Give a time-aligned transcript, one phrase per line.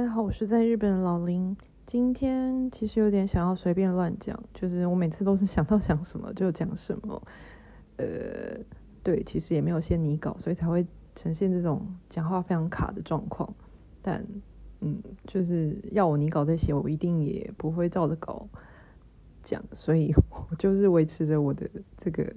[0.00, 1.54] 大家好，我是在日本的老林。
[1.86, 7.22] 今天其实有点想要随便乱讲，就是我每次都是想到讲什么就讲什么。
[7.98, 8.64] 呃，
[9.02, 13.54] 对，其实也没有先拟稿，所以才会呈现这种讲话非常卡的状况。
[14.00, 14.24] 但
[14.80, 18.48] 嗯，就是要我拟稿再写，我一定也不会照着稿
[19.42, 22.34] 讲，所以我就是维持着我的这个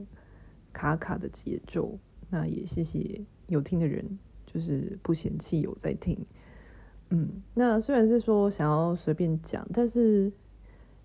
[0.73, 1.98] 卡卡的节奏。
[2.30, 6.26] 那也谢谢有听的人，就是不嫌弃有在听。
[7.16, 10.31] 嗯，那虽然是说想要随便讲，但是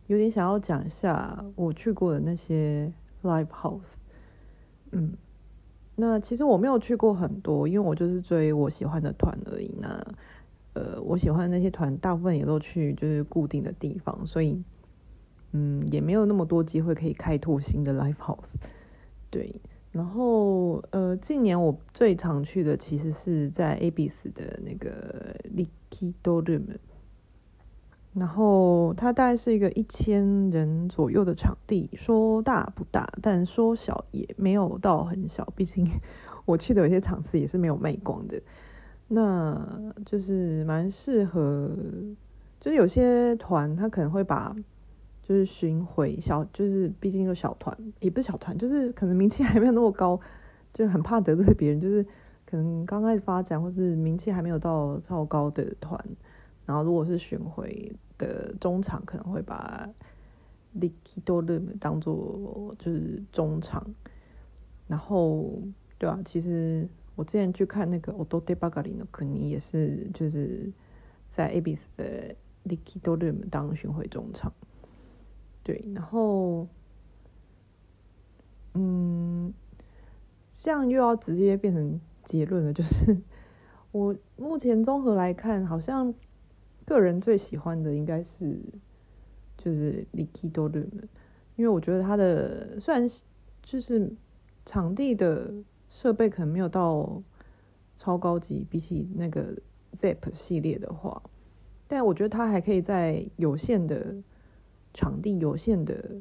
[0.07, 2.91] 有点想要讲一下我去过的那些
[3.23, 3.91] live house。
[4.91, 5.13] 嗯，
[5.97, 9.71] 那其实我没有去过很多，因为我就是追我喜欢的团而已。
[9.79, 10.03] 那
[10.73, 14.63] 呃，我喜欢的那些团大部分也都去就是固定的地方，所以
[15.53, 18.49] 嗯，也没有那么多机会可以开拓新的 live house。
[19.29, 19.61] 对。
[19.91, 26.77] 然后，呃，近年我最常去的其实是在 Abis 的那个 Liquido Room，
[28.13, 35.89] 然后它大概是一个一千人左右的场地，说大不大，但说小也没有到很小，毕竟
[36.45, 38.41] 我去的有些场次也是没有卖光的，
[39.09, 41.71] 那就是蛮适合，
[42.61, 44.55] 就是有些团他可能会把。
[45.29, 50.19] 就是巡回小，就是毕竟一个小团，也不是小团，就是可能名气还没有那么高，
[50.73, 52.03] 就很怕得罪别人，就是
[52.47, 56.03] 可能刚开始发展或是名气还没有到超高的团，
[56.65, 59.87] 然后如果是巡回的中场，可能会把
[60.81, 63.87] Liquido Room 当做就是中场，
[64.87, 65.61] 然后
[65.99, 70.73] 对啊，其实我之前去看那个 Odote Bagari no Kuni 也是就是
[71.31, 72.35] 在 Abis 的
[72.65, 74.51] Liquido Room 当巡回中场。
[75.69, 76.67] 对，然后，
[78.73, 79.53] 嗯，
[80.51, 83.15] 这样又要直接变成结论了，就是
[83.93, 86.15] 我目前综合来看，好像
[86.87, 88.59] 个人最喜欢的应该是
[89.59, 90.89] 就是 Liquido Room，
[91.57, 93.07] 因为我觉得它的虽然
[93.63, 94.11] 就是
[94.65, 95.53] 场地的
[95.91, 97.23] 设备可能没有到
[97.99, 99.55] 超高级，比起那个
[100.01, 101.23] Zepp 系列的话，
[101.87, 104.17] 但我觉得它还可以在有限的。
[104.95, 106.17] 场地有限的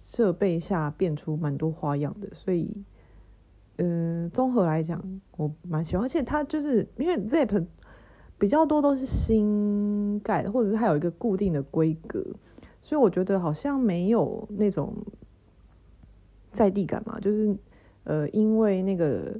[0.00, 2.84] 设备下变出蛮多花样的，所以，
[3.76, 6.04] 嗯、综合来讲，我蛮喜欢。
[6.04, 7.66] 而且它就是因为 Zepp
[8.38, 12.24] 比较多都是新盖的，或者是它有一个固定的规格，
[12.80, 14.94] 所以我觉得好像没有那种
[16.52, 17.54] 在地感嘛，就是
[18.04, 19.38] 呃，因为那个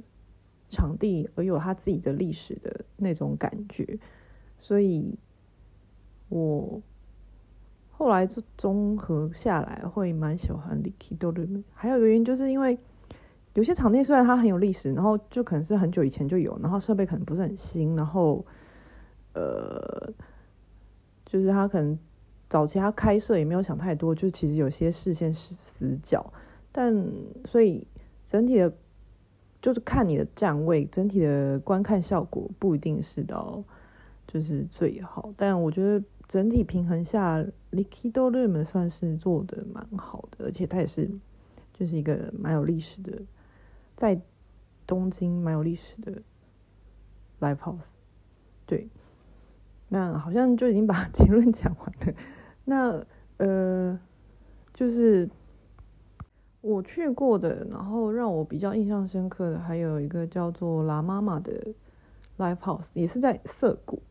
[0.69, 3.97] 场地而有它自己的历史的那种感觉，
[4.59, 5.17] 所以
[6.27, 6.81] 我。
[7.99, 11.63] 后来就综合下来，会蛮喜欢 Liquido Room。
[11.73, 12.77] 还有一个原因，就是因为
[13.55, 18.45] 有些场地虽然它很有历史，然后就可能是很久以前就有，然后设备可能不是很新，然后
[19.33, 20.13] 呃，
[21.25, 21.99] 就是他可能
[22.47, 26.31] 早期他开设也没有想太多，就其实有些视线是死角，
[26.71, 27.05] 但
[27.43, 27.85] 所以
[28.25, 28.71] 整体的，
[29.61, 33.61] 就是看你的站位，整体的观看效果不一定是到
[34.29, 36.05] 就是最好，但我觉得。
[36.29, 41.09] 整体平衡下，Liquido Room 算是做的蛮好的，而且它也是
[41.73, 43.23] 就是一个蛮有历史的，
[43.95, 44.21] 在
[44.85, 46.21] 东京蛮有历史的
[47.39, 47.87] Live House。
[48.67, 48.89] 对，
[49.87, 52.13] 那好像就已经把 结论讲完了。
[52.63, 53.03] 那
[53.37, 53.99] 呃，
[54.75, 55.27] 就是
[56.61, 61.73] 我去过的，然后让我比较印象深刻的，还有一个叫做拉妈妈的
[62.37, 64.03] Live House，也是在涩谷，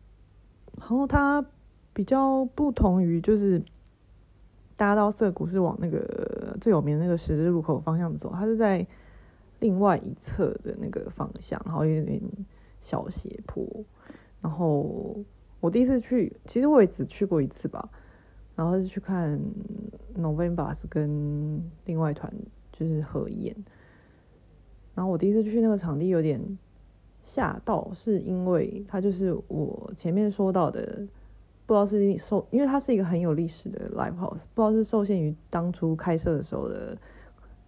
[0.76, 1.44] 然后它。
[1.94, 3.58] 比较不同于就是，
[4.76, 8.86] 大家到涩谷是往那个最有名的那个十字路口方向走，它是在
[9.58, 12.22] 另外一侧的那个方向，然后有点
[12.80, 13.66] 小斜坡。
[14.40, 15.16] 然后
[15.58, 17.88] 我第一次去，其实我也只去过一次吧，
[18.54, 19.40] 然后是去看
[20.16, 22.32] November's 跟另外一团
[22.70, 23.56] 就是合演。
[24.94, 26.40] 然后我第一次去那个场地有点
[27.28, 31.06] 吓到，是因为它就是我前面说到的。
[31.66, 36.96] 不知道是受，因为它是一个很有历史的 live house，不知道是受限于当初开设的时候的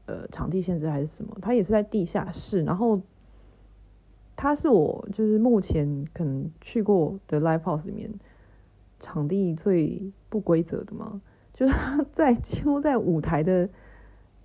[0.07, 2.63] 呃场地限制还是什么，它也是在地下室。
[2.63, 3.03] 然后
[4.37, 8.11] 它是我就是目前可能去过的 live house 里面
[9.01, 11.21] 场地最不规则的嘛，
[11.53, 11.75] 就是
[12.15, 13.69] 在几乎在舞台的，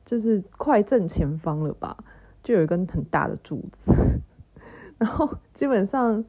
[0.04, 2.04] 就是快正前方了吧，
[2.44, 3.94] 就有一根很大的柱子，
[4.98, 6.24] 然后基本上。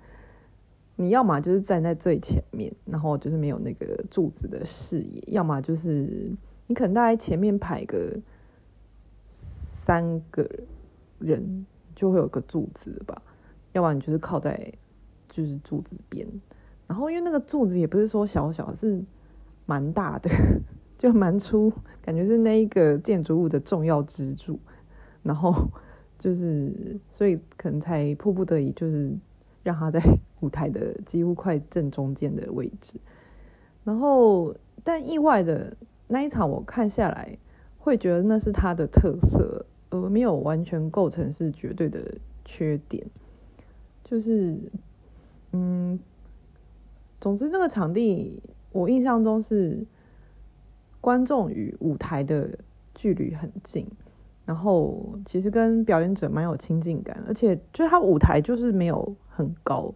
[0.99, 6.33] 你要么就是站在最前面，然后就是没有那个柱子的视野；要么就是
[6.67, 8.19] 你可能大概前面排个
[9.85, 10.49] 三个
[11.19, 13.21] 人，就会有个柱子吧；
[13.75, 14.73] 要不然你就是靠在
[15.29, 16.27] 就是柱子边。
[16.87, 19.05] 然后因为那个柱子也不是说小小，是
[19.67, 20.31] 蛮大的，
[20.97, 21.71] 就蛮粗，
[22.01, 24.59] 感觉是那一个建筑物的重要支柱。
[25.23, 25.69] 然后
[26.26, 29.17] 就是，所以可能才迫不得已，就是
[29.62, 30.02] 让他在
[30.40, 32.99] 舞台的几乎快正中间的位置。
[33.84, 35.76] 然后，但意外的
[36.08, 37.38] 那一场我看下来，
[37.78, 43.06] 会觉得那是他的特色，而没有完全构成是绝对的缺点。
[44.02, 44.58] 就是，
[45.52, 45.96] 嗯。
[47.20, 48.43] 总之，那个场地
[48.73, 49.87] 我印象中是
[51.00, 52.58] 观众与舞台的
[52.96, 53.87] 距离很近，
[54.47, 59.93] 然后其实跟表演者蛮有亲近感，而且就是他舞台就是没有很高，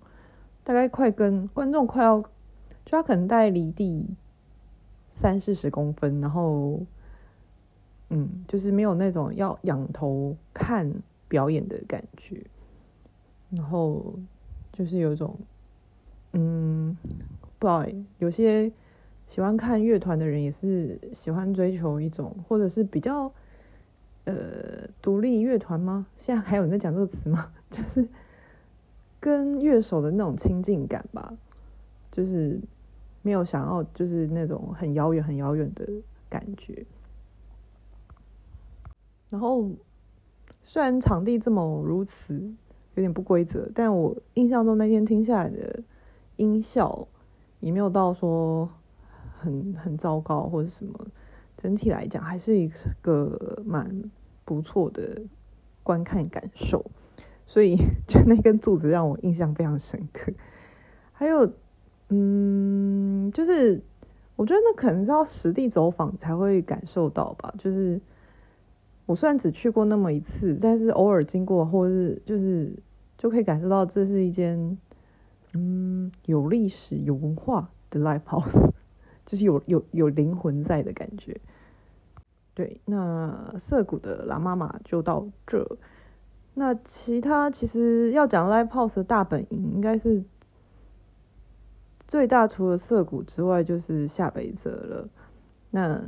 [0.62, 2.29] 大概快跟观众快要，就
[2.91, 4.05] 他可能大概离地
[5.23, 6.85] 三四十公分，然后
[8.11, 10.93] 嗯，就是没有那种要仰头看
[11.29, 12.44] 表演的感觉，
[13.50, 14.14] 然后
[14.73, 15.35] 就是有一种。
[16.32, 16.97] 嗯，
[17.58, 17.85] 不知道，
[18.19, 18.70] 有些
[19.26, 23.32] 喜欢看乐团的人也是喜欢追求一种，或者是比较
[24.25, 26.06] 呃独立乐团吗？
[26.17, 27.52] 现在还有人在讲这个词吗？
[27.70, 28.08] 就是
[29.19, 31.34] 跟乐手的那种亲近感吧，
[32.12, 32.61] 就是
[33.22, 35.87] 没有想要就是那种很遥远很遥远的
[36.28, 36.84] 感觉。
[39.28, 39.70] 然后
[40.62, 42.34] 虽然场地这么如此
[42.94, 45.82] 有点不规则，但我印象中那天听下来的。
[46.37, 47.06] 音效
[47.58, 48.66] 也没有到说
[49.38, 51.06] 很很糟糕或者什么，
[51.60, 52.70] 整体来讲还是一
[53.02, 54.02] 个蛮
[54.44, 55.22] 不错的
[55.82, 56.90] 观看感受，
[57.46, 57.76] 所以
[58.08, 60.32] 就那根柱子让我印象非常深刻。
[61.12, 61.52] 还有，
[62.08, 63.82] 嗯，就是
[64.36, 67.54] 我觉得那可能是要实地走访才会感受到吧。
[67.58, 68.00] 就是
[69.06, 72.72] 我虽然只去过那么一次，但是偶尔经过或是就是
[73.18, 74.78] 就可以感受到这是一间。
[75.52, 78.70] 嗯，有历史、有文化的 live house，
[79.26, 81.40] 就是有有有灵魂在的感觉。
[82.55, 85.79] 对，那涩谷的拉妈妈就到这。
[86.55, 90.23] 那其他其实要讲 live house 的大本营，应该是
[92.06, 95.08] 最大，除了涩谷之外，就是下北泽了。
[95.70, 96.02] 那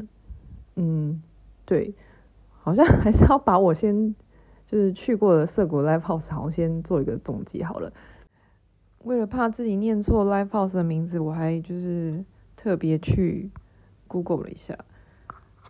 [0.77, 1.23] 嗯，
[1.65, 1.95] 对，
[2.61, 4.15] 好像 还是要把我先
[4.67, 7.93] 就是去过的涩谷 live house，好像先做一个总结好了。
[9.05, 12.25] 为了怕自己念错 Live House 的名字，我还就是
[12.55, 13.51] 特别去
[14.07, 14.79] Google 了一下。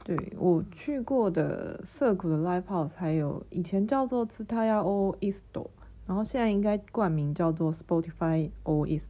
[0.05, 5.45] 对，我去过的涩谷的 Live House，还有以前叫做 Tsutaya All East，
[6.07, 9.05] 然后现在应该冠名叫做 Spotify All East。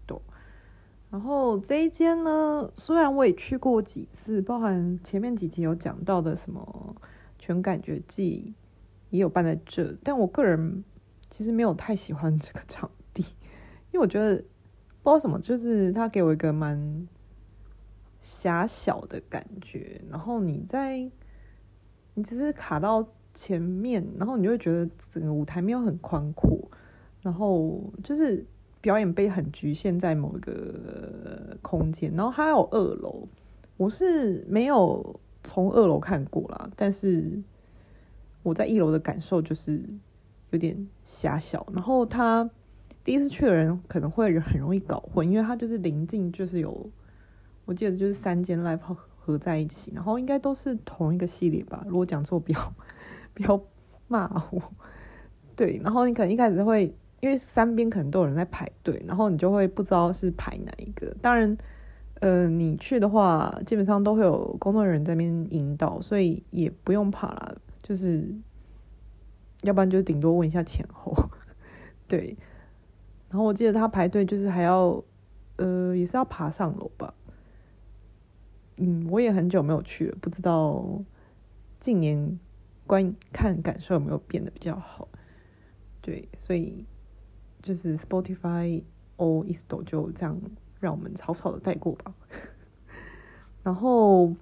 [1.11, 6.97] 然后这一间呢，虽然我也去过几次，包含前面几集有讲到的什么
[7.39, 8.55] 全感觉祭
[9.11, 10.85] 也有办在这，但我个人
[11.31, 13.23] 其实没有太喜欢这个场地。
[13.91, 14.37] 因为我觉得
[15.03, 17.07] 不知道什么，就是他给我一个蛮
[18.23, 21.11] 狭小的感觉，然后你在
[22.15, 26.71] 你只是卡到前面，然后你就会觉得整个舞台没有很宽阔，
[27.21, 28.47] 然后就是
[28.81, 33.29] 表演被很局限在某一个空间，然后还有二楼，
[33.77, 37.43] 我是没有从二楼看过啦，但是
[38.43, 39.83] 我在一楼的感受就是
[40.51, 42.49] 有点狭小，然后他。
[43.05, 46.89] 第一次去的人可能会很容易搞混，因为他就是临近，就是有，
[47.65, 51.85] 我记得就是三间 live 合在一起，然后应该都是同一个系列吧。
[51.87, 52.75] 如果讲错，不要
[53.35, 53.63] 不要
[54.09, 54.61] 骂我。
[55.55, 61.15] 对，然后你可能一开始会，因为三边可能都有人在排队，然后你就会不知道是排哪一个。
[61.21, 61.57] 当然，
[62.21, 67.55] 呃，你去的话，基本上都会有工作人员在那边引导，所以也不用怕啦。
[67.83, 68.29] 就是，
[69.63, 71.15] 要不然就顶多问一下前后。
[72.09, 72.37] 对。
[73.31, 75.03] 然后我记得他排队就是还要，
[75.57, 77.15] 呃，也是要爬上楼吧。
[78.85, 81.05] 嗯，我也很久没有去了，不知道
[81.79, 82.41] 近年
[82.85, 85.09] 观看感受有没有变得比较好。
[86.01, 86.85] 对，所以
[87.63, 88.83] 就是 Spotify
[89.17, 90.41] O East 就这样
[90.81, 92.13] 让我们草草的带过吧。
[93.63, 94.35] 然后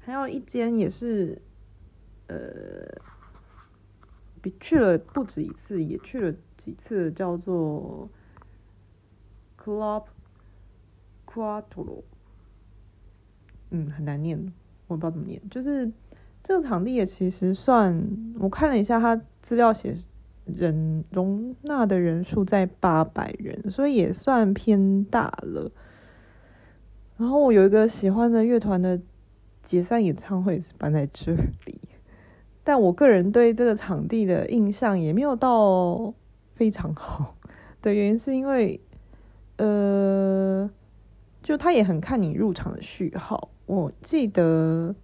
[0.00, 1.40] 还有一间也是，
[2.26, 2.36] 呃。
[4.40, 8.08] 比去了不止一次，也去了几次，叫做
[9.60, 10.04] Club
[11.26, 12.04] Quattro，
[13.70, 14.38] 嗯，很难念，
[14.86, 15.40] 我不知道怎么念。
[15.50, 15.90] 就是
[16.42, 18.08] 这个场地也其实算，
[18.38, 19.94] 我看了一下，它资料写
[20.44, 25.70] 人容纳的人数在八百人，所以也算偏大了。
[27.16, 29.00] 然后我有一个喜欢的乐团的
[29.64, 31.32] 解散演唱会是办在这
[31.66, 31.80] 里。
[32.64, 36.14] 但我个人对这个场地的印象也没有到
[36.54, 37.34] 非常好，
[37.82, 38.80] 的原因是因为
[39.56, 40.70] 呃，
[41.48, 43.48] 就他也很看你入场的序号。
[43.64, 44.94] 我记得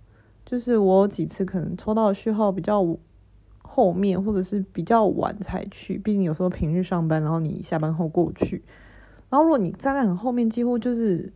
[0.44, 2.98] 就是我有几次可能抽到序号比较
[3.62, 8.62] 后面，或者是比较晚才去，毕竟有时候平日上班，然后你下班后过去，
[9.30, 11.32] 然后如果你站在很后面，几乎就是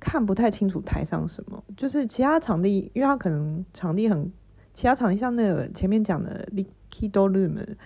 [0.00, 1.62] 看不太清楚台上什么。
[1.76, 4.32] 就是其他场地，因为他可能场地很，
[4.74, 7.76] 其他场地像那个前面讲的 Liquido Room。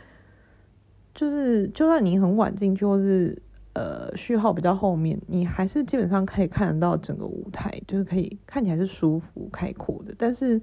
[1.14, 3.42] 就是，就算你很晚进去，或是
[3.78, 10.12] 呃序号比较后面，你还是基本上可以看得到整个舞台，就是可以看起来是舒服开阔的。
[10.18, 10.60] 但是，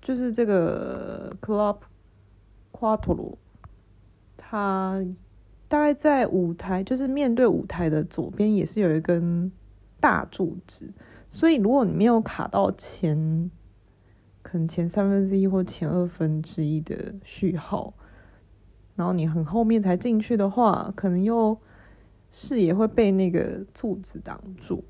[0.00, 1.78] 就是这个 Club
[2.70, 3.34] Quattro，
[4.36, 5.04] 它
[5.66, 9.50] 大概在舞台，就是面对舞台的左边，也是有一根
[9.98, 10.92] 大柱子。
[11.30, 13.50] 所以，如果你没有卡到前，
[14.42, 17.94] 可能前三分之一或前二分之一的序号。
[18.98, 21.56] 然后你很后面才进去的话，可能又
[22.32, 24.82] 视野会被那个柱子挡住。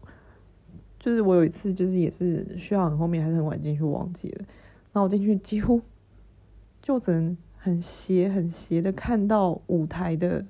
[0.98, 4.38] 就是我有一次，就是也是需要很后面还是很晚进去，忘记了。
[4.92, 5.82] 然后我进去几乎
[6.80, 10.42] 就只能很斜很斜的看到舞台的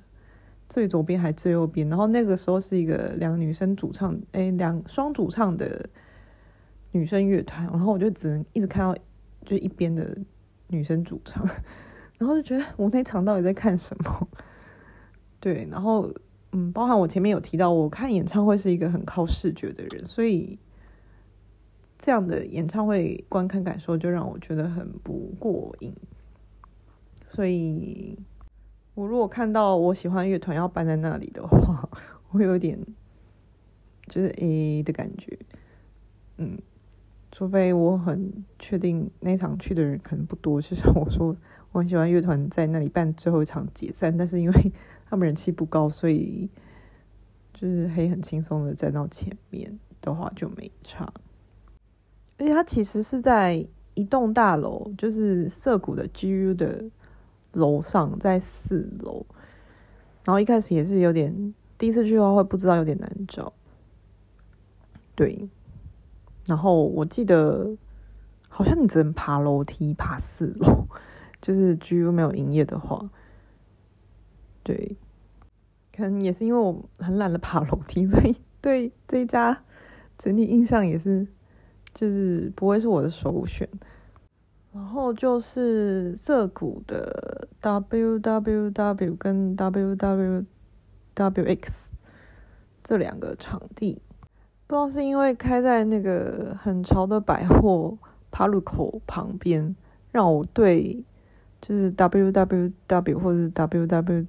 [0.69, 1.89] 最左边还最右边。
[1.89, 5.91] 然后那个时候是一个两个女生主唱，哎，两双主唱的
[6.93, 7.67] 女生乐团。
[7.67, 8.97] 然后我就只能一直看到
[9.45, 10.17] 就一边的
[10.69, 11.45] 女生主唱。
[12.19, 14.29] 然后就觉得我那场到底在看什么？
[15.41, 16.13] 对，然后
[16.51, 20.59] 嗯，包含我前面有提到，我看演唱会是一个很靠视觉的人，所以
[22.01, 25.95] 这样的演唱会观看感受就让我觉得很不过瘾。
[27.31, 28.19] 所以，
[28.95, 31.89] 我如果看到我喜欢乐团要搬在那里的话，
[32.33, 32.85] 我有点
[34.09, 35.39] 就是 A 的感觉，
[36.39, 36.59] 嗯，
[37.31, 41.37] 除非我很确定那场去的人可能不多，就像我说。
[41.73, 44.73] 我很喜欢乐团在那里办最后一场解散，但是因为
[45.09, 46.49] 他们人气不高，所以
[47.53, 51.13] 就是可以很轻松的站到前面的话就没差。
[52.39, 56.85] 而且它其实是在一栋大楼，就是涩谷的 GU 的
[57.53, 59.27] 楼上，在四楼。
[60.25, 63.53] 然后一开始也是有点，第一次去的话会不知道有点难找。
[65.15, 65.49] 对，
[66.47, 67.77] 然后我记得
[68.49, 70.87] 好像你只能爬楼梯爬四楼。
[71.41, 73.09] 就是 GU 没有营业的话，
[74.65, 74.97] 对，
[75.97, 79.63] 可能也是因为我很懒得爬楼梯，所以 对这一家
[80.19, 81.27] 整体印象也是，
[81.95, 83.69] 就是不会是我的首选。
[84.73, 90.45] 然后就是涩谷的 WWW 跟 WWWX
[92.85, 94.03] 这两个场地，
[94.67, 97.97] 不知道是因为开在那个很潮的百货
[98.31, 99.77] PARCO 旁边，
[100.11, 101.05] 让我对。
[101.61, 104.27] 就是 W W W 或者是 W W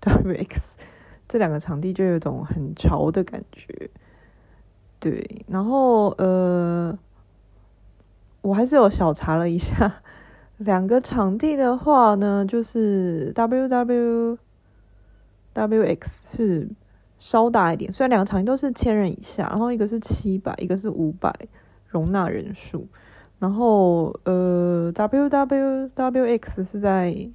[0.00, 0.60] W X
[1.28, 3.90] 这两个场地就有种很潮的感觉，
[4.98, 5.44] 对。
[5.46, 6.98] 然后呃，
[8.42, 10.02] 我还是有小查了一下，
[10.56, 14.38] 两个场地的话呢，就是 W W
[15.52, 16.68] W X 是
[17.18, 21.34] 稍大一点，虽然两个场地都是千人以下，然后一个是七百，一个是五百
[21.88, 22.88] 容纳人数。
[23.40, 27.30] 然后，呃，W W W X 是在，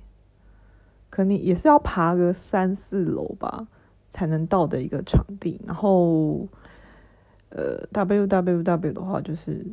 [1.10, 3.68] 肯定也是要爬个三四楼吧，
[4.12, 5.60] 才能到的一个场地。
[5.66, 6.48] 然后，
[7.50, 9.66] 呃，W W W 的话就是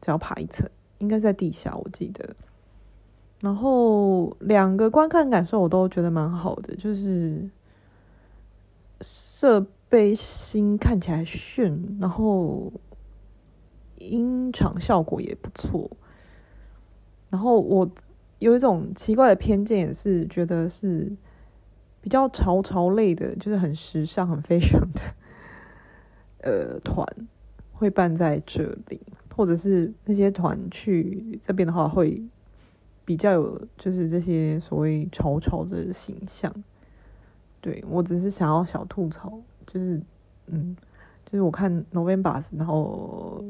[0.00, 2.34] 只要爬一层，应该在地下，我记得。
[3.40, 7.50] 然后两个观看感受我都觉得蛮好的，就是
[9.02, 12.72] 设备新，看起来炫，然后。
[13.98, 15.90] 音场效果也不错，
[17.30, 17.90] 然后我
[18.38, 21.12] 有一种奇怪的偏见，也是觉得是
[22.00, 25.00] 比较潮潮类的，就是很时尚、很 fashion 的
[26.42, 27.06] 呃团
[27.72, 29.00] 会办在这里，
[29.34, 32.22] 或者是那些团去这边的话，会
[33.04, 36.54] 比较有就是这些所谓潮潮的形象。
[37.60, 40.00] 对，我只是想要小吐槽，就是
[40.46, 40.76] 嗯，
[41.26, 43.44] 就是我看 November，然后。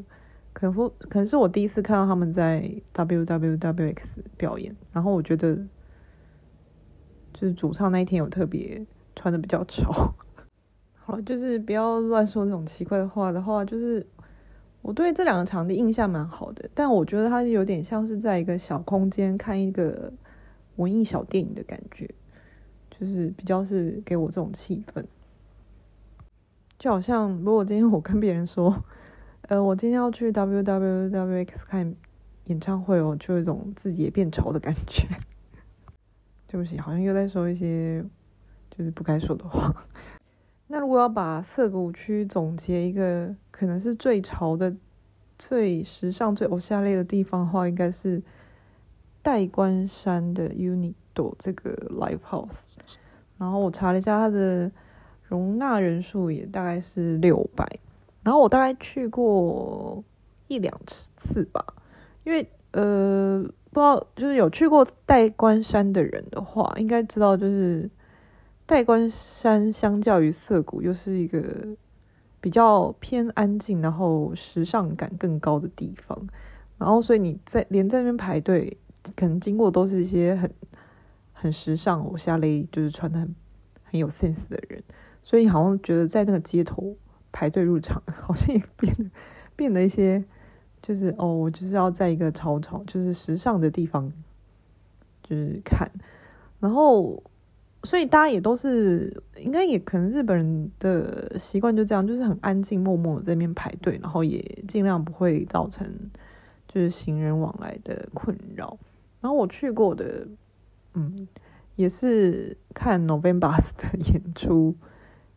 [0.52, 3.96] 可能可能是我第一次看到他们在 WWWX
[4.36, 5.54] 表演，然后我觉得
[7.32, 10.14] 就是主唱那一天有特别穿的比较潮。
[11.04, 14.04] 好了，就是不要乱说那种奇怪的话的话，就是
[14.82, 20.12] 我对这两个场地印象蛮好的，但我觉得它有点像是在一个小空间看一个
[20.76, 22.10] 文艺小电影的感觉，
[22.90, 25.04] 就是比较是给我这种气氛，
[26.78, 28.84] 就好像如果今天我跟别人说。
[29.42, 31.94] 呃，我今天要去 WWWX 看
[32.46, 35.06] 演唱会哦，就有一种自己也变潮的感觉。
[36.48, 38.04] 对不起，好像又在说一些
[38.70, 39.86] 就是不该说的话。
[40.68, 44.74] 那如果要把涩谷区总结一个可能是最潮的、
[45.38, 48.22] 最时尚、最偶像类的地方的话，应该是
[49.22, 52.58] 代官山的 UNIDO 这个 Live House。
[53.38, 54.70] 然后我查了一下，它的
[55.22, 57.78] 容纳人数也大概是六百。
[58.22, 60.04] 然后我大概去过
[60.46, 61.64] 一两次吧，
[62.24, 67.90] 因为呃，不知道就是有去过代官山的人的话，应该知道就是
[68.66, 71.76] 代官山相较于涩谷又是一个
[72.40, 76.28] 比较偏安静，然后时尚感更高的地方。
[76.76, 78.76] 然后所以你在连在那边排队，
[79.16, 80.50] 可能经过都是一些很。
[81.40, 83.32] 很时尚，我下勒就是穿的很
[83.84, 84.82] 很有 sense 的人，
[85.22, 86.96] 所以好像觉得在那个街头
[87.32, 89.04] 排队入场， 好像也变得
[89.56, 90.24] 变得一些，
[90.82, 94.12] 就是哦，我就是要在一个潮潮，就是时尚的地方，
[95.22, 95.90] 就是看，
[96.60, 97.22] 然后
[97.84, 106.10] 所以大家也都是，应该也可能日本人的习惯就这样，就是很安静默默在那边排队，然后也尽量不会造成
[106.66, 108.78] 就是行人往来的困扰。
[109.20, 110.26] 然后我去过的。
[110.94, 111.28] 嗯，
[111.76, 114.74] 也是看 November 的演出，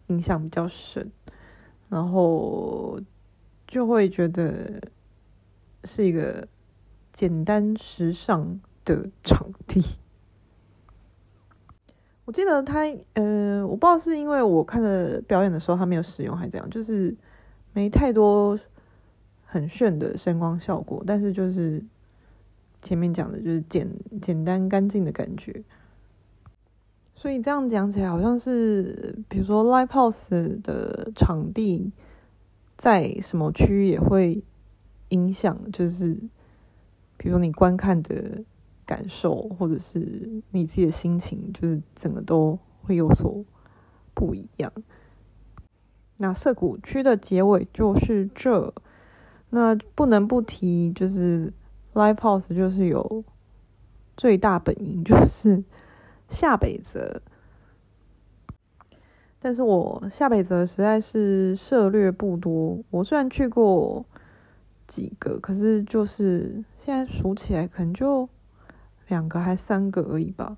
[0.07, 1.11] 印象比较深，
[1.91, 2.99] 然后
[3.67, 4.81] 就会觉得
[5.83, 6.47] 是一个
[7.13, 9.83] 简单时尚的 场地。
[12.25, 12.79] 我记得他，
[13.13, 17.15] 呃，我不知道是因为我看的表演的时候他没有使用还是怎样，就是
[17.73, 18.57] 没太多
[19.45, 21.83] 很炫的声光效果，但是就是。
[22.83, 23.87] 前面讲的就是简
[24.23, 25.63] 简单干净的感觉，
[27.21, 31.91] 所以这样讲起来，好像是比如说 Live House 的场地
[32.79, 34.43] 在什么区域也会
[35.09, 36.15] 影响，就是
[37.17, 38.43] 比如说你观看的
[38.87, 43.45] 感受，或者是你自己的心情，就是整个都会有所
[44.15, 44.73] 不一样。
[46.17, 48.73] 那涩谷区的结尾就是这，
[49.51, 51.53] 那不能不提就是。
[51.93, 53.25] Live House 就是有
[54.15, 55.61] 最大本营，就是
[56.31, 57.21] 下北泽。
[59.39, 62.79] 但是我下北泽实在是涉略不多。
[62.89, 64.03] 我虽然去过
[64.87, 68.27] 几个，可是就是现在数起来，可能就
[69.07, 70.57] 两个还三个而已吧。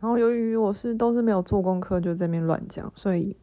[0.00, 3.36] 然后由于我是都是没有做功课，就在那边乱讲，所以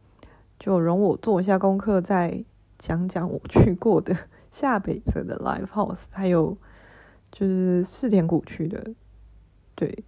[0.58, 2.44] 就容我做一下功课，再
[2.78, 4.16] 讲讲我去过的。
[4.50, 6.56] 下北泽的 Live House，还有
[7.30, 8.92] 就是四田谷区的，
[9.76, 10.04] 对，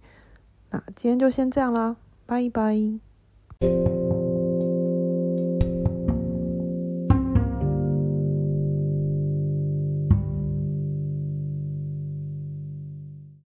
[0.71, 4.10] 那今天就先这样啦，拜拜。